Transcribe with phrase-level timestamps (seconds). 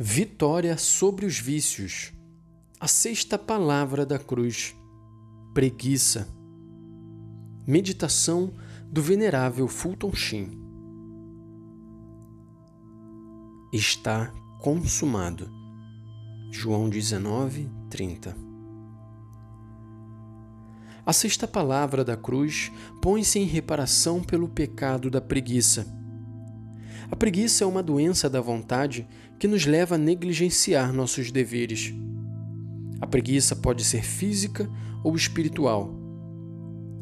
[0.00, 2.12] Vitória sobre os vícios.
[2.78, 4.76] A sexta palavra da cruz.
[5.52, 6.28] Preguiça.
[7.66, 8.54] Meditação
[8.86, 10.56] do venerável Fulton Sheen.
[13.72, 15.50] Está consumado.
[16.52, 18.36] João 19, 30.
[21.04, 22.70] A sexta palavra da cruz
[23.02, 25.97] põe-se em reparação pelo pecado da preguiça
[27.10, 29.06] a preguiça é uma doença da vontade
[29.38, 31.94] que nos leva a negligenciar nossos deveres.
[33.00, 34.68] A preguiça pode ser física
[35.02, 35.94] ou espiritual.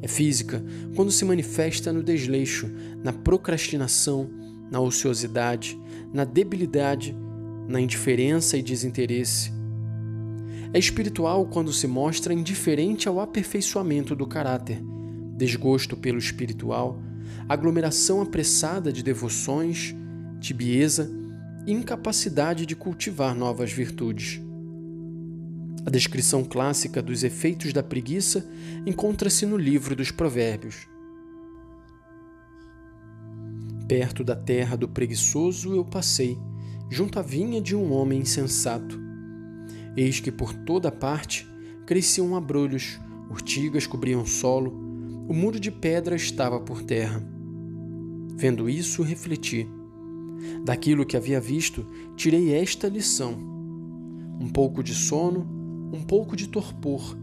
[0.01, 0.65] É física
[0.95, 2.71] quando se manifesta no desleixo,
[3.03, 4.31] na procrastinação,
[4.71, 5.79] na ociosidade,
[6.13, 7.17] na debilidade,
[7.67, 9.53] na indiferença e desinteresse.
[10.73, 14.81] É espiritual quando se mostra indiferente ao aperfeiçoamento do caráter,
[15.37, 17.01] desgosto pelo espiritual,
[17.49, 19.95] aglomeração apressada de devoções,
[20.41, 21.11] tibieza
[21.67, 24.41] e incapacidade de cultivar novas virtudes.
[25.85, 28.45] A descrição clássica dos efeitos da preguiça
[28.85, 30.89] encontra-se no livro dos Provérbios.
[33.87, 36.37] Perto da terra do preguiçoso eu passei,
[36.91, 39.01] junto à vinha de um homem insensato.
[39.97, 41.49] Eis que por toda parte
[41.87, 42.99] cresciam abrolhos,
[43.31, 44.86] urtigas cobriam o solo,
[45.29, 47.23] o muro de pedra estava por terra.
[48.37, 49.69] Vendo isso, refleti.
[50.65, 53.33] Daquilo que havia visto, tirei esta lição:
[54.41, 55.41] um pouco de sono,
[55.93, 57.17] um pouco de torpor,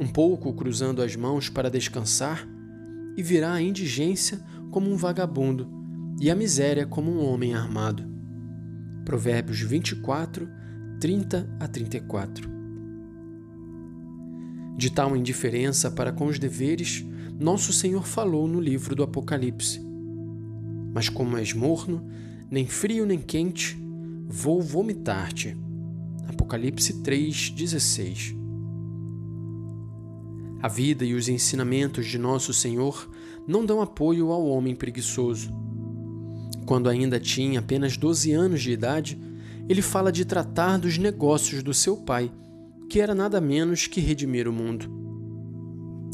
[0.00, 2.46] um pouco cruzando as mãos para descansar,
[3.16, 5.68] e virá a indigência como um vagabundo
[6.20, 8.04] e a miséria como um homem armado.
[9.04, 10.48] Provérbios 24,
[11.00, 12.50] 30 a 34.
[14.76, 17.04] De tal indiferença para com os deveres,
[17.40, 19.80] nosso Senhor falou no livro do Apocalipse.
[20.92, 22.06] Mas como és morno,
[22.50, 23.78] nem frio nem quente,
[24.28, 25.56] vou vomitar-te.
[26.28, 28.36] Apocalipse 3:16.
[30.60, 33.10] A vida e os ensinamentos de nosso Senhor
[33.48, 35.50] não dão apoio ao homem preguiçoso.
[36.66, 39.18] Quando ainda tinha apenas 12 anos de idade,
[39.66, 42.30] ele fala de tratar dos negócios do seu pai,
[42.90, 44.90] que era nada menos que redimir o mundo.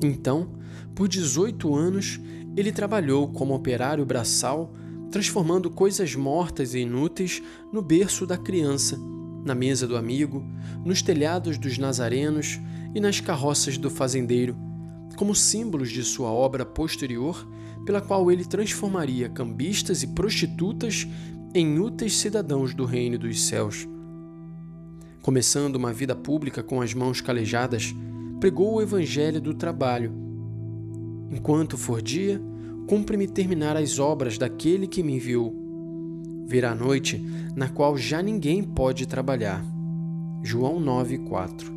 [0.05, 0.56] Então,
[0.97, 2.19] por 18 anos,
[2.57, 4.73] ele trabalhou como operário braçal,
[5.11, 8.99] transformando coisas mortas e inúteis no berço da criança,
[9.45, 10.43] na mesa do amigo,
[10.83, 12.59] nos telhados dos nazarenos
[12.95, 14.57] e nas carroças do fazendeiro,
[15.19, 17.47] como símbolos de sua obra posterior,
[17.85, 21.07] pela qual ele transformaria cambistas e prostitutas
[21.55, 23.87] em úteis cidadãos do reino dos céus.
[25.21, 27.95] Começando uma vida pública com as mãos calejadas,
[28.41, 30.26] pregou o evangelho do trabalho
[31.31, 32.41] Enquanto for dia,
[32.87, 35.55] cumpre-me terminar as obras daquele que me enviou.
[36.47, 37.19] Virá a noite
[37.57, 39.65] na qual já ninguém pode trabalhar.
[40.43, 41.75] João 9:4.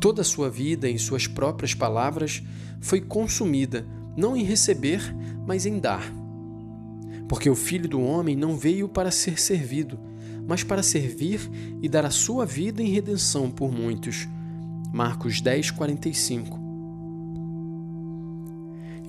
[0.00, 2.42] Toda a sua vida, em suas próprias palavras,
[2.80, 3.84] foi consumida
[4.16, 5.00] não em receber,
[5.44, 6.12] mas em dar.
[7.28, 9.98] Porque o Filho do homem não veio para ser servido,
[10.46, 11.40] mas para servir
[11.82, 14.28] e dar a sua vida em redenção por muitos.
[14.92, 16.67] Marcos 10:45.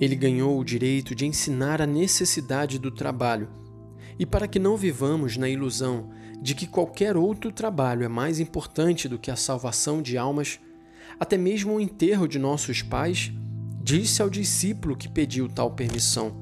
[0.00, 3.48] Ele ganhou o direito de ensinar a necessidade do trabalho.
[4.18, 9.06] E para que não vivamos na ilusão de que qualquer outro trabalho é mais importante
[9.06, 10.58] do que a salvação de almas,
[11.18, 13.30] até mesmo o enterro de nossos pais,
[13.82, 16.32] disse ao discípulo que pediu tal permissão: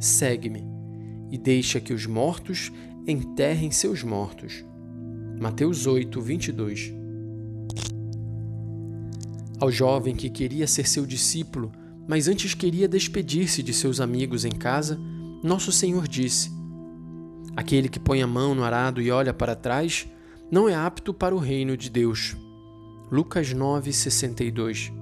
[0.00, 0.64] Segue-me
[1.30, 2.72] e deixa que os mortos
[3.06, 4.64] enterrem seus mortos.
[5.38, 6.94] Mateus 8, 22.
[9.60, 11.72] Ao jovem que queria ser seu discípulo,
[12.06, 15.00] mas antes queria despedir-se de seus amigos em casa,
[15.42, 16.50] Nosso Senhor disse:
[17.56, 20.06] Aquele que põe a mão no arado e olha para trás
[20.50, 22.36] não é apto para o reino de Deus.
[23.10, 24.92] Lucas 9:62.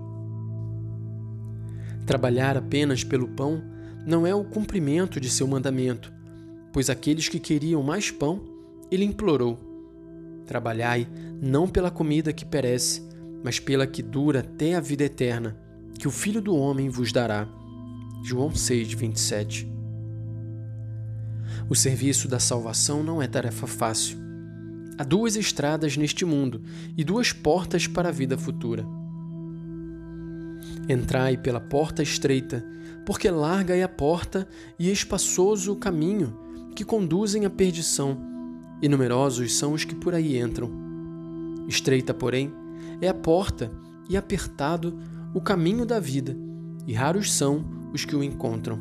[2.07, 3.63] Trabalhar apenas pelo pão
[4.07, 6.13] não é o cumprimento de seu mandamento,
[6.73, 8.41] pois aqueles que queriam mais pão,
[8.91, 9.59] ele implorou:
[10.47, 11.09] Trabalhai
[11.41, 13.03] não pela comida que perece,
[13.43, 15.62] mas pela que dura até a vida eterna
[16.03, 17.47] que o Filho do Homem vos dará.
[18.25, 19.73] João 6, 27.
[21.71, 24.19] O serviço da salvação não é tarefa fácil.
[24.99, 26.61] Há duas estradas neste mundo
[26.97, 28.85] e duas portas para a vida futura.
[30.89, 32.67] Entrai pela porta estreita,
[33.07, 36.37] porque larga é a porta e espaçoso o caminho
[36.75, 38.19] que conduzem à perdição,
[38.83, 40.69] e numerosos são os que por aí entram.
[41.69, 42.53] Estreita, porém,
[43.01, 43.71] é a porta
[44.11, 44.99] e apertado
[45.35, 46.37] o caminho da vida,
[46.87, 48.79] e raros são os que o encontram.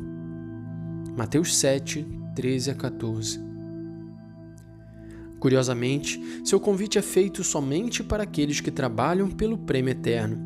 [1.16, 3.40] Mateus 7, 13 a 14.
[5.40, 10.38] Curiosamente, seu convite é feito somente para aqueles que trabalham pelo prêmio eterno.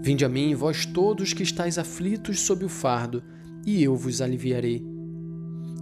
[0.00, 3.22] Vinde a mim, vós todos que estáis aflitos sob o fardo,
[3.66, 4.86] e eu vos aliviarei.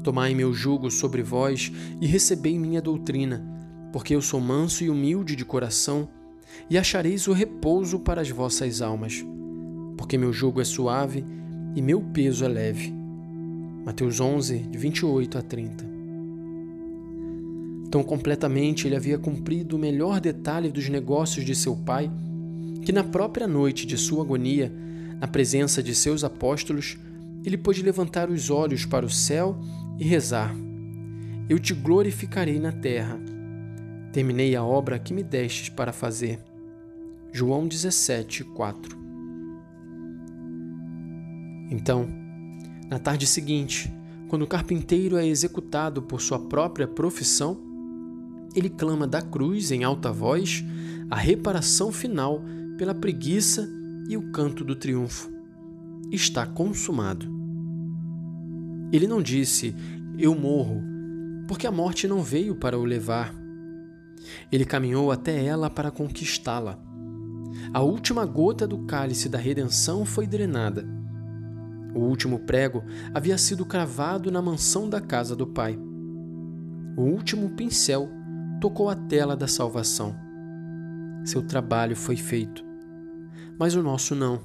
[0.03, 1.71] Tomai meu jugo sobre vós
[2.01, 3.47] e recebei minha doutrina,
[3.93, 6.09] porque eu sou manso e humilde de coração,
[6.71, 9.25] e achareis o repouso para as vossas almas.
[9.97, 11.25] Porque meu jugo é suave
[11.75, 12.93] e meu peso é leve.
[13.85, 15.89] Mateus 11, de 28 a 30.
[17.91, 22.11] Tão completamente ele havia cumprido o melhor detalhe dos negócios de seu pai,
[22.83, 24.73] que na própria noite de sua agonia,
[25.19, 26.99] na presença de seus apóstolos,
[27.45, 29.59] ele pôde levantar os olhos para o céu
[29.99, 30.55] e rezar:
[31.49, 33.19] Eu te glorificarei na terra.
[34.13, 36.39] Terminei a obra que me destes para fazer.
[37.33, 38.97] João 17, 4.
[41.71, 42.09] Então,
[42.89, 43.93] na tarde seguinte,
[44.29, 47.59] quando o carpinteiro é executado por sua própria profissão,
[48.55, 50.65] ele clama da cruz em alta voz
[51.11, 52.43] a reparação final
[52.77, 53.69] pela preguiça
[54.09, 55.31] e o canto do triunfo.
[56.11, 57.29] Está consumado.
[58.91, 59.75] Ele não disse,
[60.19, 60.83] eu morro,
[61.47, 63.35] porque a morte não veio para o levar.
[64.51, 66.79] Ele caminhou até ela para conquistá-la.
[67.73, 70.87] A última gota do cálice da redenção foi drenada.
[71.95, 75.79] O último prego havia sido cravado na mansão da casa do Pai.
[76.97, 78.09] O último pincel
[78.61, 80.15] tocou a tela da salvação.
[81.25, 82.65] Seu trabalho foi feito.
[83.59, 84.41] Mas o nosso não.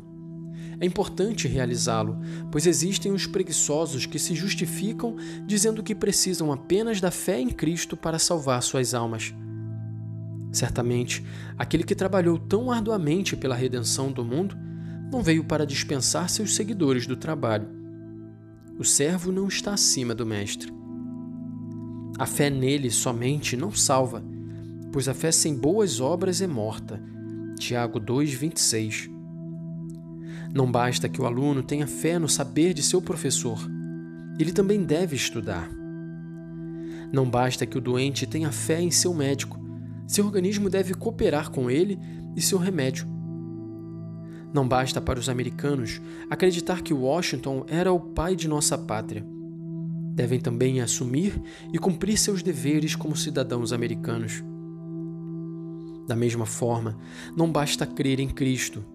[0.80, 2.20] É importante realizá-lo,
[2.52, 5.16] pois existem os preguiçosos que se justificam
[5.46, 9.34] dizendo que precisam apenas da fé em Cristo para salvar suas almas.
[10.54, 11.26] Certamente,
[11.58, 14.56] aquele que trabalhou tão arduamente pela redenção do mundo
[15.12, 17.68] não veio para dispensar seus seguidores do trabalho.
[18.78, 20.72] O servo não está acima do mestre.
[22.20, 24.24] A fé nele somente não salva,
[24.92, 27.02] pois a fé sem boas obras é morta.
[27.58, 29.10] Tiago 2:26.
[30.54, 33.60] Não basta que o aluno tenha fé no saber de seu professor.
[34.38, 35.68] Ele também deve estudar.
[37.12, 39.63] Não basta que o doente tenha fé em seu médico.
[40.08, 42.00] Seu organismo deve cooperar com ele
[42.36, 43.08] e seu remédio.
[44.54, 49.26] Não basta para os americanos acreditar que Washington era o pai de nossa pátria
[50.14, 51.42] devem também assumir
[51.74, 54.44] e cumprir seus deveres como cidadãos americanos.
[56.08, 56.98] Da mesma forma,
[57.36, 58.86] não basta crer em Cristo.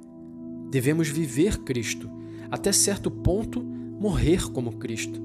[0.70, 2.08] Devemos viver Cristo,
[2.50, 5.20] até certo ponto, morrer como Cristo.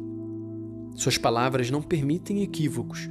[0.96, 3.10] Suas palavras não permitem equívocos.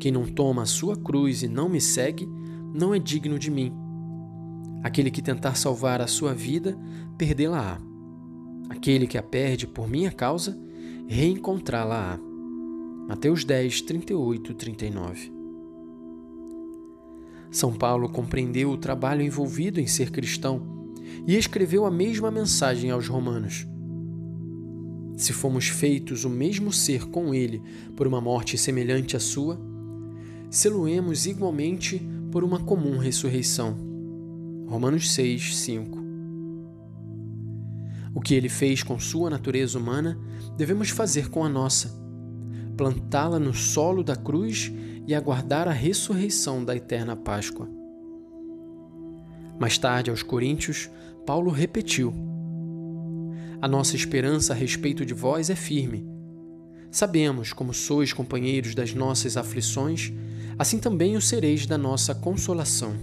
[0.00, 2.26] Quem não toma a sua cruz e não me segue,
[2.72, 3.70] não é digno de mim.
[4.82, 6.74] Aquele que tentar salvar a sua vida,
[7.18, 7.78] perdê-la-á.
[8.70, 10.58] Aquele que a perde por minha causa,
[11.06, 12.18] reencontrá-la-á.
[13.06, 15.32] Mateus 10, 38, 39.
[17.50, 20.94] São Paulo compreendeu o trabalho envolvido em ser cristão
[21.26, 23.66] e escreveu a mesma mensagem aos romanos.
[25.14, 27.62] Se fomos feitos o mesmo ser com ele
[27.94, 29.60] por uma morte semelhante à sua,
[30.50, 32.02] seluemos igualmente
[32.32, 33.76] por uma comum ressurreição.
[34.66, 35.98] Romanos 6, 5.
[38.12, 40.18] O que ele fez com sua natureza humana,
[40.56, 41.98] devemos fazer com a nossa.
[42.76, 44.72] Plantá-la no solo da cruz
[45.06, 47.68] e aguardar a ressurreição da eterna Páscoa.
[49.58, 50.90] Mais tarde, aos Coríntios,
[51.24, 52.12] Paulo repetiu:
[53.60, 56.19] A nossa esperança a respeito de vós é firme.
[56.90, 60.12] Sabemos como sois companheiros das nossas aflições,
[60.58, 62.94] assim também o sereis da nossa consolação.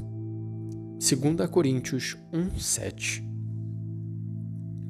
[1.00, 3.28] 2 Coríntios 1, 7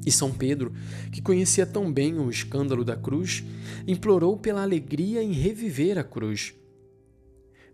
[0.08, 0.72] e São Pedro,
[1.12, 3.44] que conhecia tão bem o escândalo da cruz,
[3.86, 6.54] implorou pela alegria em reviver a cruz.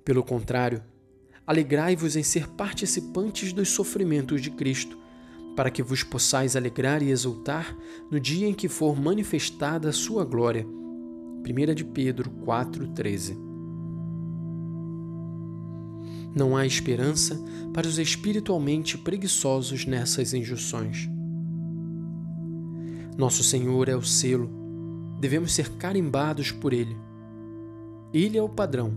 [0.05, 0.83] Pelo contrário,
[1.47, 4.99] alegrai-vos em ser participantes dos sofrimentos de Cristo,
[5.55, 7.77] para que vos possais alegrar e exultar
[8.11, 10.67] no dia em que for manifestada a sua glória.
[11.47, 13.37] 1 de Pedro 4,13
[16.35, 17.39] Não há esperança
[17.73, 21.07] para os espiritualmente preguiçosos nessas injunções.
[23.19, 24.51] Nosso Senhor é o selo,
[25.21, 26.97] devemos ser carimbados por Ele.
[28.13, 28.95] Ele é o padrão,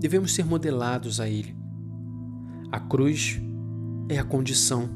[0.00, 1.54] devemos ser modelados a Ele.
[2.72, 3.40] A cruz
[4.08, 4.88] é a condição,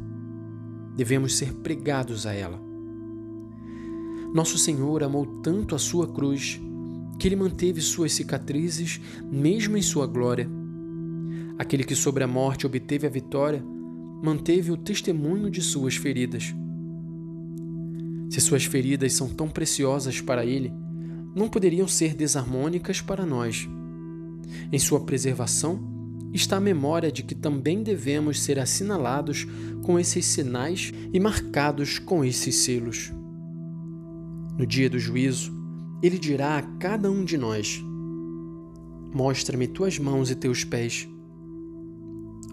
[0.97, 2.61] devemos ser pregados a ela.
[4.35, 6.61] Nosso Senhor amou tanto a sua cruz
[7.19, 9.01] que ele manteve suas cicatrizes
[9.31, 10.49] mesmo em sua glória.
[11.59, 13.63] Aquele que sobre a morte obteve a vitória
[14.23, 16.55] manteve o testemunho de suas feridas.
[18.31, 20.73] Se suas feridas são tão preciosas para ele,
[21.35, 23.69] não poderiam ser desarmônicas para nós.
[24.71, 25.81] Em sua preservação
[26.33, 29.47] está a memória de que também devemos ser assinalados
[29.83, 33.13] com esses sinais e marcados com esses selos.
[34.57, 35.53] No dia do juízo,
[36.03, 37.83] ele dirá a cada um de nós:
[39.15, 41.09] Mostra-me tuas mãos e teus pés.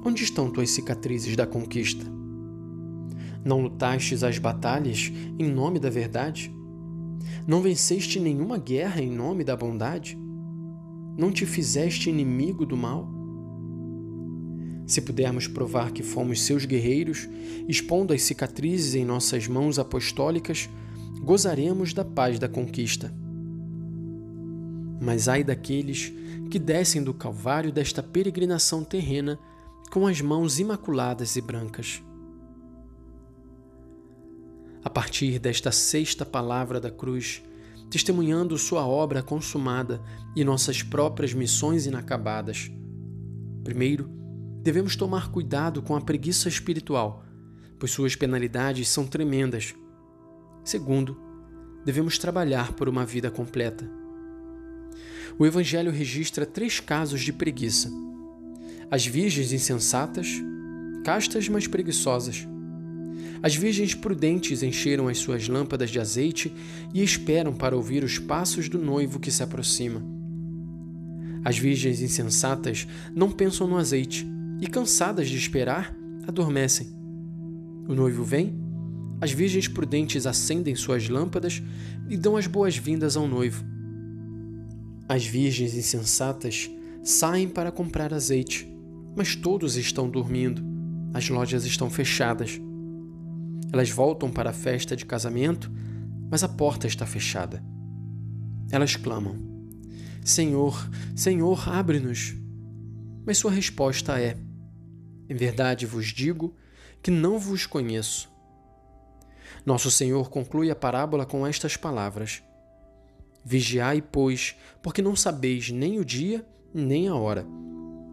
[0.06, 2.06] Onde estão tuas cicatrizes da conquista?
[3.44, 6.54] Não lutastes as batalhas em nome da verdade?
[7.48, 10.18] Não venceste nenhuma guerra em nome da bondade?
[11.18, 13.10] Não te fizeste inimigo do mal?
[14.86, 17.28] Se pudermos provar que fomos seus guerreiros,
[17.68, 20.70] expondo as cicatrizes em nossas mãos apostólicas,
[21.22, 23.14] gozaremos da paz da conquista.
[25.00, 26.12] Mas ai daqueles
[26.50, 29.40] que descem do Calvário desta peregrinação terrena
[29.92, 32.04] com as mãos imaculadas e brancas.
[34.84, 37.44] A partir desta sexta palavra da cruz,
[37.90, 40.02] testemunhando Sua obra consumada
[40.36, 42.72] e nossas próprias missões inacabadas.
[43.64, 44.10] Primeiro,
[44.62, 47.26] devemos tomar cuidado com a preguiça espiritual,
[47.80, 49.74] pois suas penalidades são tremendas.
[50.64, 51.20] Segundo,
[51.84, 53.90] devemos trabalhar por uma vida completa.
[55.38, 57.92] O Evangelho registra três casos de preguiça:
[58.90, 60.28] as virgens insensatas,
[61.04, 62.48] castas mas preguiçosas.
[63.42, 66.54] As virgens prudentes encheram as suas lâmpadas de azeite
[66.94, 70.04] e esperam para ouvir os passos do noivo que se aproxima.
[71.44, 74.28] As virgens insensatas não pensam no azeite
[74.60, 75.96] e, cansadas de esperar,
[76.28, 76.88] adormecem.
[77.88, 78.54] O noivo vem,
[79.22, 81.62] as virgens prudentes acendem suas lâmpadas
[82.10, 83.69] e dão as boas-vindas ao noivo.
[85.10, 86.70] As virgens insensatas
[87.04, 88.70] saem para comprar azeite
[89.20, 90.64] mas todos estão dormindo.
[91.14, 92.60] As lojas estão fechadas.
[93.72, 95.72] Elas voltam para a festa de casamento,
[96.32, 97.62] mas a porta está fechada.
[98.72, 99.36] Elas clamam:
[100.24, 102.36] Senhor, Senhor, abre-nos.
[103.26, 104.38] Mas sua resposta é:
[105.28, 106.56] Em verdade vos digo
[107.02, 108.32] que não vos conheço.
[109.66, 112.42] Nosso Senhor conclui a parábola com estas palavras:
[113.44, 117.46] Vigiai, pois, porque não sabeis nem o dia nem a hora.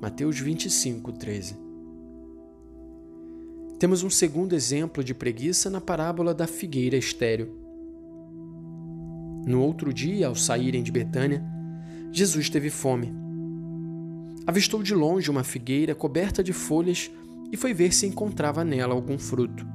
[0.00, 1.56] Mateus 25, 13.
[3.78, 7.54] Temos um segundo exemplo de preguiça na parábola da figueira estéril.
[9.46, 11.44] No outro dia, ao saírem de Betânia,
[12.10, 13.12] Jesus teve fome.
[14.46, 17.10] Avistou de longe uma figueira coberta de folhas
[17.52, 19.66] e foi ver se encontrava nela algum fruto.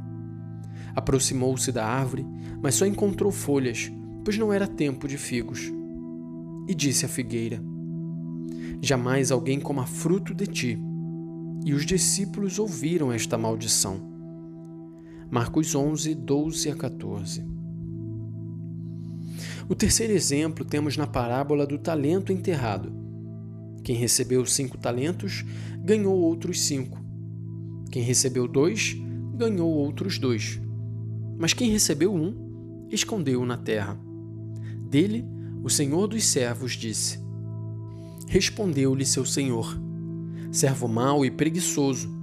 [0.96, 2.26] Aproximou-se da árvore,
[2.62, 3.92] mas só encontrou folhas,
[4.24, 5.72] pois não era tempo de figos.
[6.68, 7.62] E disse à figueira:
[8.82, 10.80] jamais alguém coma fruto de ti.
[11.64, 14.02] E os discípulos ouviram esta maldição.
[15.30, 17.46] Marcos 11, 12 a 14.
[19.70, 22.92] O terceiro exemplo temos na parábola do talento enterrado.
[23.84, 25.46] Quem recebeu cinco talentos
[25.84, 27.00] ganhou outros cinco.
[27.92, 28.96] Quem recebeu dois
[29.36, 30.60] ganhou outros dois.
[31.38, 33.98] Mas quem recebeu um, escondeu-o na terra.
[34.92, 35.26] Dele,
[35.64, 37.18] o Senhor dos servos disse:
[38.28, 39.80] Respondeu-lhe seu senhor:
[40.52, 42.14] Servo mau e preguiçoso,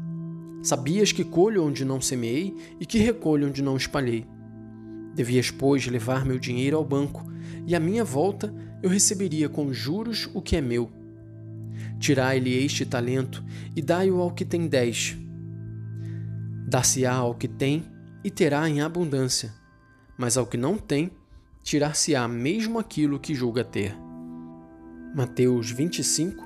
[0.63, 4.27] sabias que colho onde não semeei e que recolho onde não espalhei.
[5.15, 7.25] Devias, pois, levar meu dinheiro ao banco,
[7.67, 10.91] e à minha volta eu receberia com juros o que é meu.
[11.99, 13.43] Tirai-lhe este talento
[13.75, 15.17] e dai-o ao que tem dez.
[16.69, 17.83] Dar-se-á ao que tem
[18.23, 19.55] e terá em abundância,
[20.19, 21.11] mas ao que não tem,
[21.69, 23.95] tirar-se-á mesmo aquilo que julga ter.
[25.15, 26.43] Mateus 25,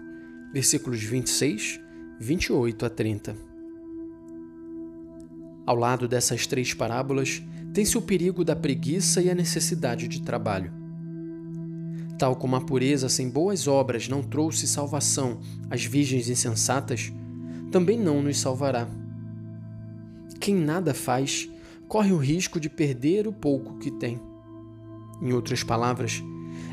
[0.52, 1.81] versículos 26,
[2.19, 3.37] 28 a 30.
[5.64, 7.41] Ao lado dessas três parábolas,
[7.73, 10.73] tem-se o perigo da preguiça e a necessidade de trabalho.
[12.19, 15.38] Tal como a pureza sem boas obras não trouxe salvação
[15.71, 17.12] às virgens insensatas,
[17.71, 18.88] também não nos salvará.
[20.41, 21.49] Quem nada faz
[21.87, 24.32] corre o risco de perder o pouco que tem.
[25.23, 26.23] Em outras palavras,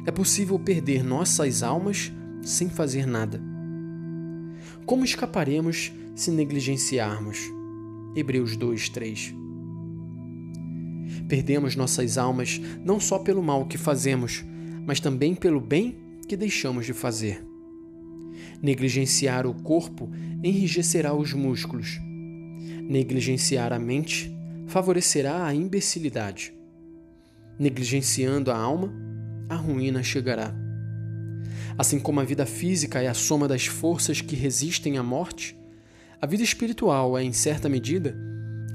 [0.06, 3.39] é possível perder nossas almas sem fazer nada.
[4.86, 7.38] Como escaparemos se negligenciarmos?
[8.15, 9.36] Hebreus 2, 3.
[11.27, 14.44] Perdemos nossas almas não só pelo mal que fazemos,
[14.86, 15.96] mas também pelo bem
[16.27, 17.46] que deixamos de fazer.
[18.62, 20.10] Negligenciar o corpo
[20.44, 22.00] enrijecerá os músculos.
[22.84, 26.59] Negligenciar a mente favorecerá a imbecilidade.
[27.60, 28.89] Negligenciando a alma,
[29.50, 30.56] a ruína chegará.
[31.78, 35.60] Assim como a vida física é a soma das forças que resistem à morte,
[36.22, 38.18] a vida espiritual é, em certa medida,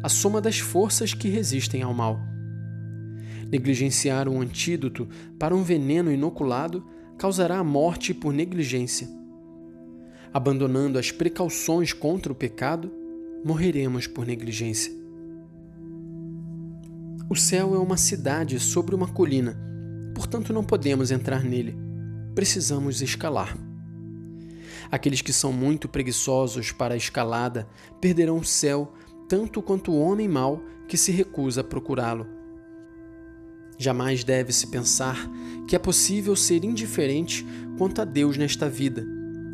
[0.03, 2.21] a soma das forças que resistem ao mal.
[3.51, 6.87] Negligenciar um antídoto para um veneno inoculado
[7.17, 9.09] causará a morte por negligência.
[10.31, 12.93] abandonando as precauções contra o pecado,
[13.45, 15.04] morreremos por negligência.
[17.29, 19.59] O céu é uma cidade sobre uma colina,
[20.15, 21.75] portanto não podemos entrar nele.
[22.35, 23.57] Precisamos escalar.
[24.91, 27.67] Aqueles que são muito preguiçosos para a escalada
[27.99, 28.93] perderão o céu
[29.27, 32.27] tanto quanto o homem mau que se recusa a procurá-lo.
[33.79, 35.17] Jamais deve-se pensar
[35.67, 37.45] que é possível ser indiferente
[37.79, 39.03] quanto a Deus nesta vida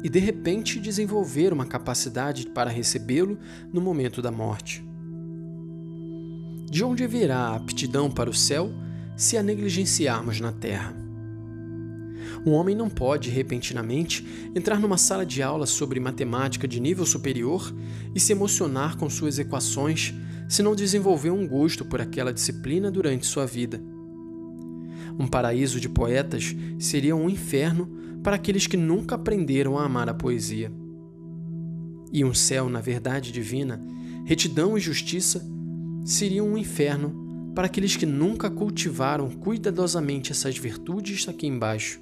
[0.02, 3.38] e de repente desenvolver uma capacidade para recebê-lo
[3.72, 4.89] no momento da morte.
[6.70, 8.70] De onde virá a aptidão para o céu
[9.16, 10.94] se a negligenciarmos na terra?
[12.46, 14.24] Um homem não pode, repentinamente,
[14.54, 17.74] entrar numa sala de aula sobre matemática de nível superior
[18.14, 20.14] e se emocionar com suas equações
[20.48, 23.82] se não desenvolver um gosto por aquela disciplina durante sua vida.
[25.18, 27.90] Um paraíso de poetas seria um inferno
[28.22, 30.72] para aqueles que nunca aprenderam a amar a poesia.
[32.12, 33.84] E um céu, na verdade divina,
[34.24, 35.44] retidão e justiça,
[36.10, 42.00] seriam um inferno para aqueles que nunca cultivaram cuidadosamente essas virtudes aqui embaixo.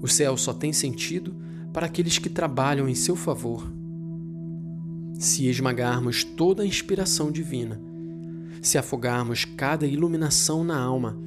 [0.00, 1.34] O céu só tem sentido
[1.72, 3.70] para aqueles que trabalham em seu favor.
[5.18, 7.78] Se esmagarmos toda a inspiração divina,
[8.62, 11.18] se afogarmos cada iluminação na alma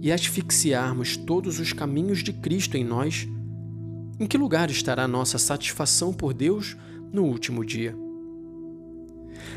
[0.00, 3.28] e asfixiarmos todos os caminhos de Cristo em nós,
[4.18, 6.76] em que lugar estará nossa satisfação por Deus
[7.12, 8.03] no último dia?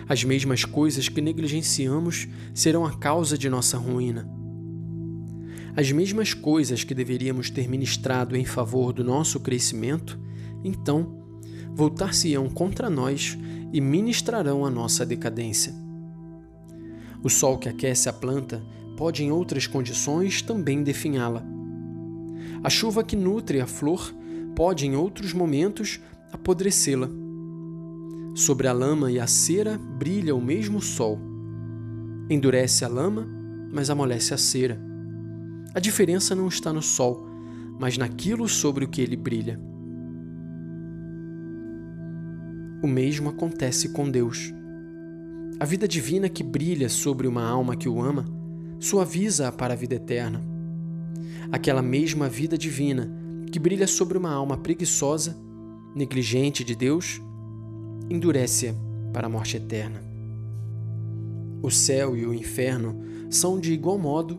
[0.08, 4.29] As mesmas coisas que negligenciamos serão a causa de nossa ruína.
[5.75, 10.20] As mesmas coisas que deveríamos ter ministrado em favor do nosso crescimento,
[10.63, 11.22] então,
[11.74, 13.38] voltar-se-ão contra nós
[13.72, 15.74] e ministrarão a nossa decadência.
[17.24, 18.63] O sol que aquece a planta
[18.96, 21.44] pode, em outras condições, também definhá-la.
[22.63, 24.13] A chuva que nutre a flor
[24.56, 26.00] pode, em outros momentos,
[26.32, 27.10] apodrecê-la.
[28.38, 31.19] Sobre a lama e a cera brilha o mesmo sol.
[32.30, 33.28] Endurece a lama,
[33.73, 34.80] mas amolece a cera.
[35.73, 37.28] A diferença não está no sol,
[37.80, 39.60] mas naquilo sobre o que ele brilha.
[42.84, 44.54] O mesmo acontece com Deus.
[45.60, 48.23] A vida divina que brilha sobre uma alma que o ama
[48.80, 50.43] suaviza-a para a vida eterna.
[51.52, 53.12] Aquela mesma vida divina
[53.52, 55.36] que brilha sobre uma alma preguiçosa,
[55.95, 57.19] negligente de Deus,
[58.10, 58.74] endurece-a
[59.13, 60.02] para a morte eterna.
[61.62, 64.38] O céu e o inferno são, de igual modo,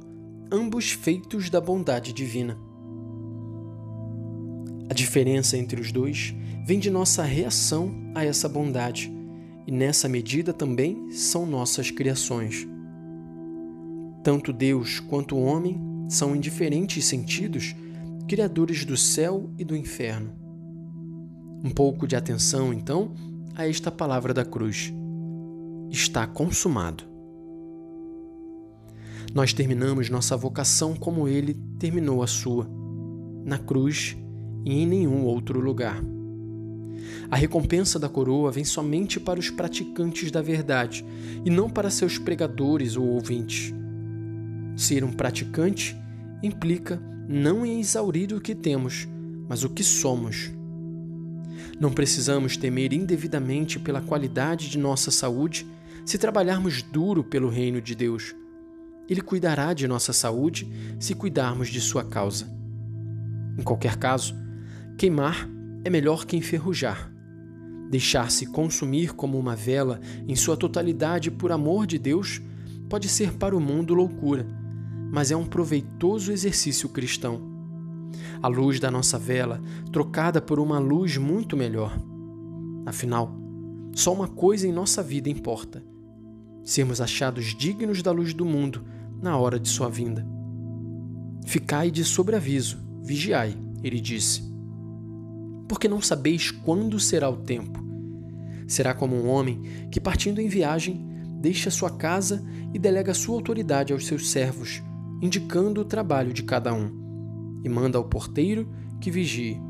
[0.50, 2.56] ambos feitos da bondade divina.
[4.88, 9.12] A diferença entre os dois vem de nossa reação a essa bondade,
[9.66, 12.66] e nessa medida também são nossas criações.
[14.22, 15.78] Tanto Deus quanto o homem
[16.08, 17.74] são, em diferentes sentidos,
[18.26, 20.32] criadores do céu e do inferno.
[21.62, 23.12] Um pouco de atenção, então,
[23.58, 24.92] a esta palavra da cruz:
[25.90, 27.02] está consumado.
[29.34, 32.70] Nós terminamos nossa vocação como ele terminou a sua,
[33.44, 34.16] na cruz
[34.64, 36.00] e em nenhum outro lugar.
[37.28, 41.04] A recompensa da coroa vem somente para os praticantes da verdade
[41.44, 43.74] e não para seus pregadores ou ouvintes.
[44.76, 45.96] Ser um praticante
[46.42, 49.08] implica não em exaurir o que temos,
[49.48, 50.57] mas o que somos.
[51.80, 55.66] Não precisamos temer indevidamente pela qualidade de nossa saúde
[56.04, 58.34] se trabalharmos duro pelo reino de Deus.
[59.08, 60.68] Ele cuidará de nossa saúde
[60.98, 62.46] se cuidarmos de sua causa.
[63.58, 64.34] Em qualquer caso,
[64.96, 65.48] queimar
[65.84, 67.12] é melhor que enferrujar.
[67.90, 72.40] Deixar-se consumir como uma vela em sua totalidade por amor de Deus
[72.88, 74.46] pode ser para o mundo loucura
[75.10, 77.47] mas é um proveitoso exercício cristão.
[78.42, 79.60] A luz da nossa vela,
[79.92, 81.98] trocada por uma luz muito melhor.
[82.86, 83.36] Afinal,
[83.94, 85.82] só uma coisa em nossa vida importa:
[86.64, 88.84] sermos achados dignos da luz do mundo
[89.20, 90.26] na hora de sua vinda.
[91.44, 94.42] Ficai de sobreaviso, vigiai, ele disse.
[95.68, 97.82] Porque não sabeis quando será o tempo.
[98.66, 101.06] Será como um homem que, partindo em viagem,
[101.40, 104.82] deixa sua casa e delega sua autoridade aos seus servos,
[105.22, 106.97] indicando o trabalho de cada um,
[107.64, 108.68] e manda ao porteiro
[109.00, 109.60] que vigie.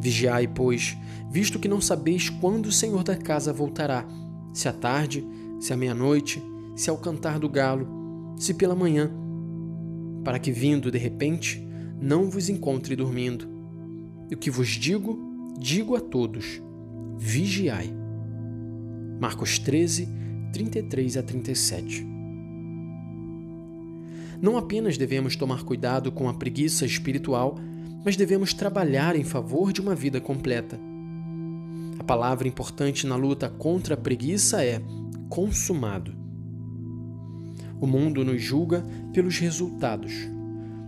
[0.00, 0.96] Vigiai, pois,
[1.30, 4.06] visto que não sabeis quando o senhor da casa voltará,
[4.52, 5.26] se à tarde,
[5.60, 6.42] se à meia-noite,
[6.74, 9.10] se ao cantar do galo, se pela manhã,
[10.24, 11.62] para que vindo de repente
[12.00, 13.46] não vos encontre dormindo.
[14.30, 15.18] E o que vos digo,
[15.58, 16.62] digo a todos:
[17.18, 17.92] vigiai.
[19.20, 20.08] Marcos 13,
[20.52, 22.19] 33 a 37
[24.40, 27.58] não apenas devemos tomar cuidado com a preguiça espiritual,
[28.04, 30.78] mas devemos trabalhar em favor de uma vida completa.
[32.06, 34.82] palavra importante na luta contra a preguiça é
[35.28, 36.12] consumado.
[37.80, 40.12] O mundo nos julga pelos resultados.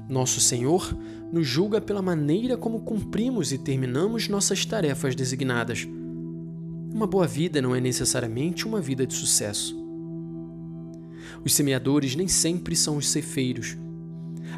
[0.08, 0.96] Nosso Senhor
[1.32, 5.86] nos julga pela maneira como cumprimos e terminamos nossas tarefas designadas.
[6.92, 9.81] Uma boa vida não é necessariamente uma vida de sucesso.
[11.44, 13.76] Os semeadores nem sempre são os ceifeiros.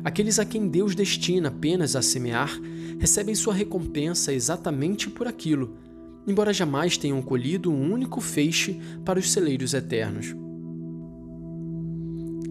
[0.02, 2.60] Aqueles a quem Deus destina apenas a semear
[2.98, 5.76] recebem sua recompensa exatamente por aquilo,
[6.26, 10.34] embora jamais tenham colhido um único feixe para os celeiros eternos.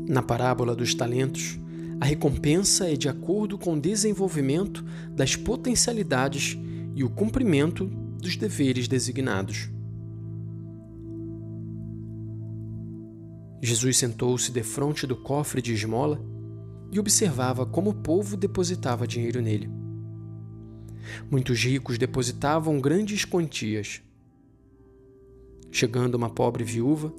[0.07, 1.57] Na parábola dos talentos,
[1.99, 4.83] a recompensa é de acordo com o desenvolvimento
[5.15, 6.57] das potencialidades
[6.95, 7.85] e o cumprimento
[8.21, 9.69] dos deveres designados.
[13.65, 16.21] Jesus sentou-se defronte do cofre de esmola
[16.91, 19.69] e observava como o povo depositava dinheiro nele.
[21.31, 24.01] Muitos ricos depositavam grandes quantias.
[25.71, 27.13] Chegando uma pobre viúva,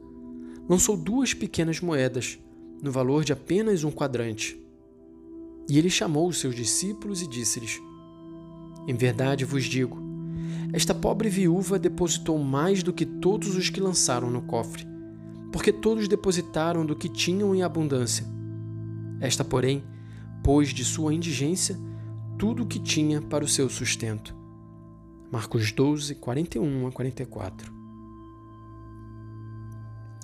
[0.68, 2.38] lançou duas pequenas moedas,
[2.82, 4.54] no valor de apenas um quadrante.
[5.66, 7.80] E ele chamou os seus discípulos e disse-lhes:
[8.86, 9.98] Em verdade vos digo,
[10.74, 14.92] esta pobre viúva depositou mais do que todos os que lançaram no cofre
[15.54, 18.26] porque todos depositaram do que tinham em abundância.
[19.20, 19.84] Esta, porém,
[20.42, 21.78] pôs de sua indigência
[22.36, 24.34] tudo o que tinha para o seu sustento.
[25.30, 27.72] Marcos 12, 41 a 44.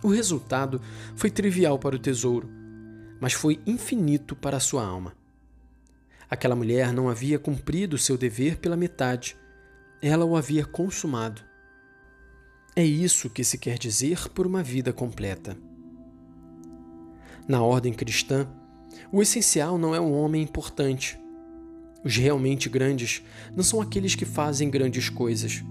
[0.03, 0.81] O resultado
[1.15, 2.49] foi trivial para o tesouro,
[3.21, 5.15] mas foi infinito para a sua alma.
[6.29, 9.37] Aquela mulher não havia cumprido seu dever pela metade,
[10.03, 11.50] ela o havia consumado.
[12.77, 15.57] É isso que se quer dizer por uma vida completa.
[17.49, 18.49] Na ordem cristã,
[19.11, 21.19] o essencial não é um homem importante.
[22.05, 23.23] Os realmente grandes
[23.57, 25.65] não são aqueles que fazem grandes coisas.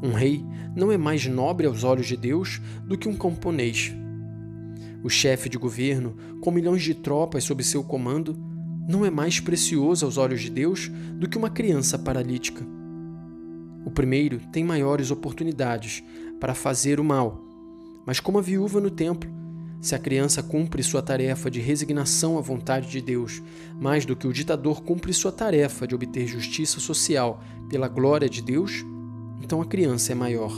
[0.00, 0.44] Um rei
[0.76, 3.92] não é mais nobre aos olhos de Deus do que um camponês.
[5.02, 8.38] O chefe de governo, com milhões de tropas sob seu comando,
[8.88, 12.77] não é mais precioso aos olhos de Deus do que uma criança paralítica.
[13.84, 16.02] O primeiro tem maiores oportunidades
[16.40, 17.40] para fazer o mal,
[18.04, 19.30] mas como a viúva no templo,
[19.80, 23.40] se a criança cumpre sua tarefa de resignação à vontade de Deus,
[23.80, 28.42] mais do que o ditador cumpre sua tarefa de obter justiça social pela glória de
[28.42, 28.84] Deus,
[29.40, 30.52] então a criança é maior.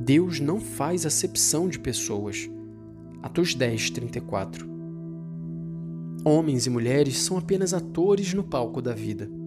[0.00, 2.48] Deus não faz acepção de pessoas.
[3.22, 4.66] Atos 10, 34.
[6.24, 9.41] Homens e mulheres são apenas atores no palco da vida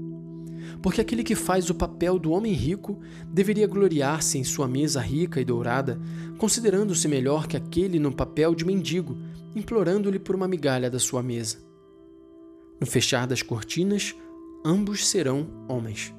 [0.82, 5.40] porque aquele que faz o papel do homem rico deveria gloriar-se em sua mesa rica
[5.42, 6.00] e dourada,
[6.38, 9.18] considerando-se melhor que aquele no papel de mendigo,
[9.56, 11.58] implorando-lhe por uma migalha da sua mesa.
[12.80, 14.16] No fechar das cortinas,
[14.66, 16.14] ambos serão homens.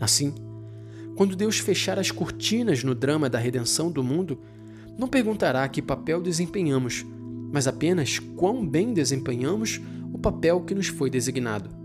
[0.00, 0.34] Assim,
[1.14, 4.38] quando Deus fechar as cortinas no drama da redenção do mundo,
[4.98, 7.04] não perguntará que papel desempenhamos,
[7.52, 9.80] mas apenas quão bem desempenhamos
[10.12, 11.77] o papel que nos foi designado.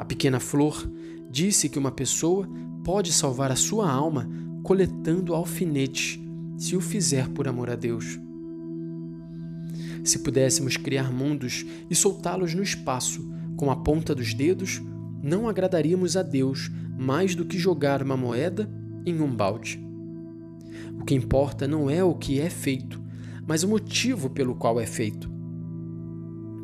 [0.00, 0.90] A pequena flor
[1.30, 2.48] disse que uma pessoa
[2.82, 4.26] pode salvar a sua alma
[4.62, 6.18] coletando alfinetes,
[6.56, 8.18] se o fizer por amor a Deus.
[10.02, 14.80] Se pudéssemos criar mundos e soltá-los no espaço com a ponta dos dedos,
[15.22, 18.70] não agradaríamos a Deus mais do que jogar uma moeda
[19.04, 19.78] em um balde.
[20.98, 23.02] O que importa não é o que é feito,
[23.46, 25.29] mas o motivo pelo qual é feito.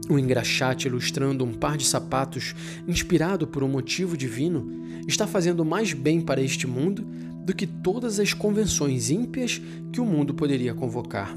[0.09, 2.55] O engraxate ilustrando um par de sapatos
[2.87, 7.05] inspirado por um motivo divino está fazendo mais bem para este mundo
[7.45, 9.61] do que todas as convenções ímpias
[9.93, 11.37] que o mundo poderia convocar.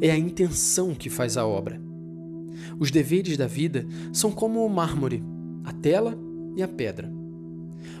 [0.00, 1.80] É a intenção que faz a obra.
[2.78, 5.22] Os deveres da vida são como o mármore,
[5.64, 6.18] a tela
[6.56, 7.12] e a pedra.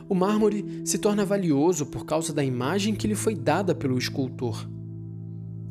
[0.08, 4.68] O mármore se torna valioso por causa da imagem que lhe foi dada pelo escultor.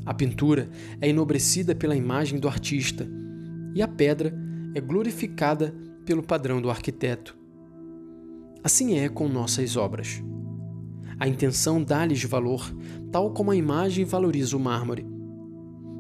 [0.06, 0.70] A pintura
[1.02, 3.06] é enobrecida pela imagem do artista
[3.78, 4.34] e a pedra
[4.74, 5.72] é glorificada
[6.04, 7.38] pelo padrão do arquiteto.
[8.64, 10.20] Assim é com nossas obras.
[11.20, 12.76] A intenção dá-lhes valor,
[13.12, 15.06] tal como a imagem valoriza o mármore.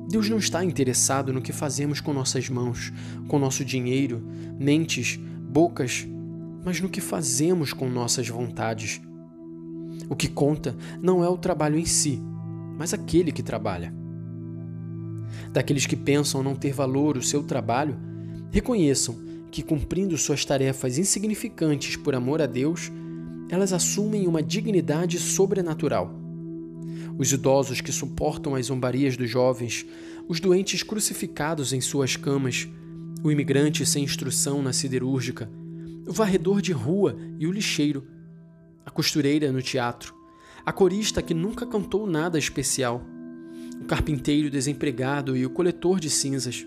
[0.09, 2.91] Deus não está interessado no que fazemos com nossas mãos,
[3.27, 6.07] com nosso dinheiro, mentes, bocas,
[6.65, 8.99] mas no que fazemos com nossas vontades.
[10.09, 12.19] O que conta não é o trabalho em si,
[12.75, 13.93] mas aquele que trabalha
[15.51, 17.97] daqueles que pensam não ter valor o seu trabalho,
[18.51, 19.15] reconheçam
[19.51, 22.91] que, cumprindo suas tarefas insignificantes por amor a Deus,
[23.49, 26.13] elas assumem uma dignidade sobrenatural.
[27.17, 29.85] Os idosos que suportam as zombarias dos jovens,
[30.27, 32.67] os doentes crucificados em suas camas,
[33.23, 35.49] o imigrante sem instrução na siderúrgica,
[36.07, 38.05] o varredor de rua e o lixeiro,
[38.85, 40.13] a costureira no teatro,
[40.65, 43.01] a corista que nunca cantou nada especial,
[43.81, 46.65] o carpinteiro desempregado e o coletor de cinzas.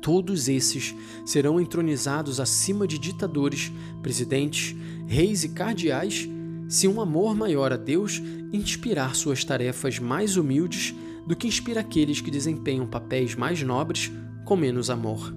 [0.00, 3.72] Todos esses serão entronizados acima de ditadores,
[4.02, 6.28] presidentes, reis e cardeais
[6.68, 8.22] se um amor maior a Deus
[8.52, 10.94] inspirar suas tarefas mais humildes
[11.26, 14.12] do que inspira aqueles que desempenham papéis mais nobres
[14.44, 15.34] com menos amor.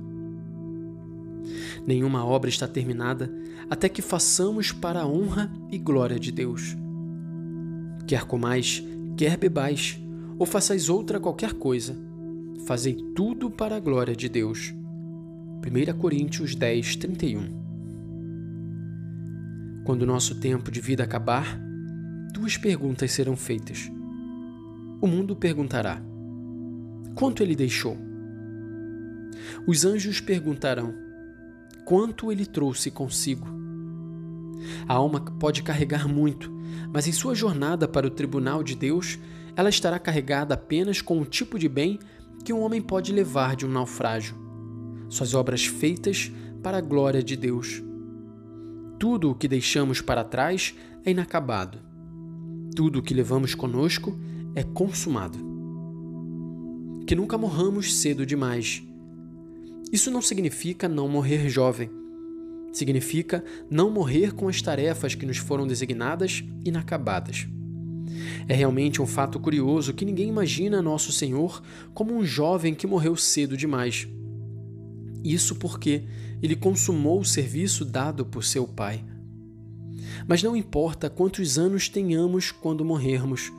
[1.85, 3.33] Nenhuma obra está terminada
[3.69, 6.75] até que façamos para a honra e glória de Deus.
[8.05, 8.83] Quer comais,
[9.15, 9.97] quer bebais,
[10.37, 11.95] ou façais outra qualquer coisa,
[12.65, 14.73] fazei tudo para a glória de Deus.
[15.65, 17.67] 1 Coríntios 10, 31
[19.87, 21.57] quando o nosso tempo de vida acabar,
[22.33, 23.89] duas perguntas serão feitas.
[24.99, 26.01] O mundo perguntará:
[27.15, 27.97] Quanto ele deixou?
[29.65, 30.93] Os anjos perguntarão:
[31.85, 33.47] Quanto ele trouxe consigo?
[34.85, 36.51] A alma pode carregar muito,
[36.91, 39.17] mas em sua jornada para o tribunal de Deus,
[39.57, 41.97] ela estará carregada apenas com o tipo de bem
[42.45, 44.35] que um homem pode levar de um naufrágio.
[45.09, 47.81] Suas obras feitas para a glória de Deus.
[48.99, 51.79] Tudo o que deixamos para trás é inacabado.
[52.75, 54.15] Tudo o que levamos conosco
[54.53, 55.39] é consumado.
[57.07, 58.83] Que nunca morramos cedo demais.
[59.91, 61.89] Isso não significa não morrer jovem.
[62.71, 67.47] Significa não morrer com as tarefas que nos foram designadas inacabadas.
[68.47, 71.61] É realmente um fato curioso que ninguém imagina Nosso Senhor
[71.93, 74.07] como um jovem que morreu cedo demais.
[75.23, 76.03] Isso porque
[76.41, 79.03] ele consumou o serviço dado por seu Pai.
[80.27, 83.51] Mas não importa quantos anos tenhamos quando morrermos,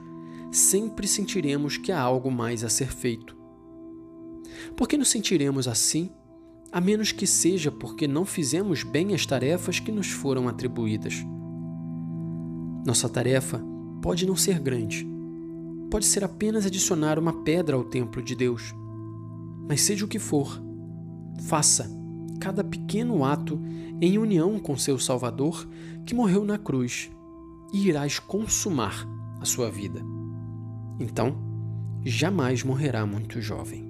[0.51, 3.37] sempre sentiremos que há algo mais a ser feito.
[4.77, 6.11] Por que nos sentiremos assim,
[6.73, 11.15] a menos que seja porque não fizemos bem as tarefas que nos foram atribuídas?
[12.87, 13.63] Nossa tarefa
[14.03, 15.07] pode não ser grande,
[15.91, 18.75] pode ser apenas adicionar uma pedra ao templo de Deus.
[19.69, 20.63] Mas seja o que for,
[21.47, 21.91] faça
[22.41, 23.61] cada pequeno ato
[24.01, 25.69] em união com seu Salvador
[26.07, 27.11] que morreu na cruz
[27.73, 29.07] e irás consumar
[29.41, 30.01] a sua vida.
[30.99, 31.37] Então,
[32.05, 33.88] jamais morrerá muito jovem.